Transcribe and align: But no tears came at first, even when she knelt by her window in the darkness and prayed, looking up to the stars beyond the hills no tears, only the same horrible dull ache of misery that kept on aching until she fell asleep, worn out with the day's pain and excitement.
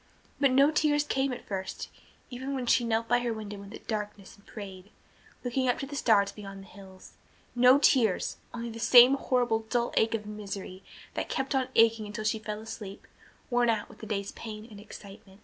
But 0.39 0.49
no 0.49 0.71
tears 0.71 1.03
came 1.03 1.31
at 1.31 1.45
first, 1.47 1.89
even 2.31 2.55
when 2.55 2.65
she 2.65 2.83
knelt 2.83 3.07
by 3.07 3.19
her 3.19 3.31
window 3.31 3.61
in 3.61 3.69
the 3.69 3.77
darkness 3.77 4.35
and 4.35 4.43
prayed, 4.47 4.89
looking 5.43 5.67
up 5.69 5.77
to 5.77 5.85
the 5.85 5.95
stars 5.95 6.31
beyond 6.31 6.63
the 6.63 6.67
hills 6.69 7.11
no 7.53 7.77
tears, 7.77 8.37
only 8.51 8.71
the 8.71 8.79
same 8.79 9.13
horrible 9.13 9.59
dull 9.69 9.93
ache 9.95 10.15
of 10.15 10.25
misery 10.25 10.81
that 11.13 11.29
kept 11.29 11.53
on 11.53 11.67
aching 11.75 12.07
until 12.07 12.23
she 12.25 12.39
fell 12.39 12.61
asleep, 12.61 13.05
worn 13.51 13.69
out 13.69 13.89
with 13.89 13.99
the 13.99 14.07
day's 14.07 14.31
pain 14.31 14.67
and 14.71 14.79
excitement. 14.79 15.39